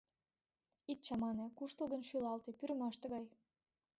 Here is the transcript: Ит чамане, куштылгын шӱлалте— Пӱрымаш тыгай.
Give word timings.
Ит 0.91 0.99
чамане, 1.05 1.45
куштылгын 1.57 2.01
шӱлалте— 2.09 2.51
Пӱрымаш 2.57 2.95
тыгай. 3.01 3.25